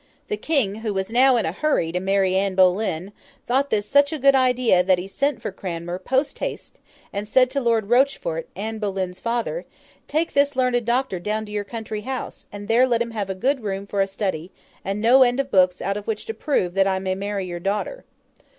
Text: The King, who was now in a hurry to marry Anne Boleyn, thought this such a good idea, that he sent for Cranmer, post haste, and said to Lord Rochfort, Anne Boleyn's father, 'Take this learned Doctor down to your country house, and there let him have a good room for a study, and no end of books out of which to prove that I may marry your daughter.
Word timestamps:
The 0.29 0.35
King, 0.37 0.77
who 0.77 0.95
was 0.95 1.11
now 1.11 1.37
in 1.37 1.45
a 1.45 1.51
hurry 1.51 1.91
to 1.91 1.99
marry 1.99 2.33
Anne 2.35 2.55
Boleyn, 2.55 3.11
thought 3.45 3.69
this 3.69 3.85
such 3.87 4.11
a 4.11 4.17
good 4.17 4.33
idea, 4.33 4.81
that 4.81 4.97
he 4.97 5.07
sent 5.07 5.43
for 5.43 5.51
Cranmer, 5.51 5.99
post 5.99 6.39
haste, 6.39 6.79
and 7.13 7.27
said 7.27 7.51
to 7.51 7.61
Lord 7.61 7.87
Rochfort, 7.87 8.47
Anne 8.55 8.79
Boleyn's 8.79 9.19
father, 9.19 9.63
'Take 10.07 10.33
this 10.33 10.55
learned 10.55 10.83
Doctor 10.87 11.19
down 11.19 11.45
to 11.45 11.51
your 11.51 11.63
country 11.63 12.01
house, 12.01 12.47
and 12.51 12.67
there 12.67 12.87
let 12.87 13.03
him 13.03 13.11
have 13.11 13.29
a 13.29 13.35
good 13.35 13.61
room 13.61 13.85
for 13.85 14.01
a 14.01 14.07
study, 14.07 14.49
and 14.83 15.01
no 15.01 15.21
end 15.21 15.39
of 15.39 15.51
books 15.51 15.83
out 15.83 15.97
of 15.97 16.07
which 16.07 16.25
to 16.25 16.33
prove 16.33 16.73
that 16.73 16.87
I 16.87 16.97
may 16.97 17.13
marry 17.13 17.45
your 17.45 17.59
daughter. 17.59 18.03